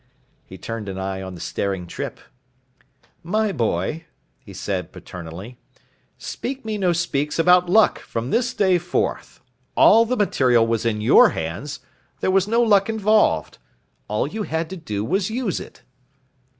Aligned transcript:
He 0.47 0.57
turned 0.57 0.89
an 0.89 0.97
eye 0.97 1.21
on 1.21 1.35
the 1.35 1.39
staring 1.39 1.85
Trippe. 1.85 2.19
"My 3.21 3.51
boy," 3.51 4.05
he 4.39 4.51
said 4.51 4.91
paternally, 4.91 5.59
"speaks 6.17 6.65
me 6.65 6.79
no 6.79 6.91
speaks 6.91 7.37
about 7.37 7.69
luck, 7.69 7.99
from 7.99 8.31
this 8.31 8.55
day 8.55 8.79
forth. 8.79 9.41
All 9.77 10.05
the 10.07 10.17
material 10.17 10.65
was 10.65 10.87
in 10.87 11.01
your 11.01 11.33
hands, 11.37 11.81
there 12.19 12.31
was 12.31 12.47
no 12.47 12.63
luck 12.63 12.89
involved. 12.89 13.59
All 14.07 14.25
you 14.25 14.41
had 14.41 14.71
to 14.71 14.75
do 14.75 15.05
was 15.05 15.29
use 15.29 15.59
it." 15.59 15.83